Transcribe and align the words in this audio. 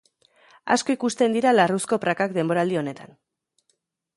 Asko 0.75 0.95
ikusten 0.95 1.35
dira 1.37 1.53
larruzko 1.57 1.99
prakak 2.07 2.33
denboraldi 2.39 2.81
honetan. 2.83 3.15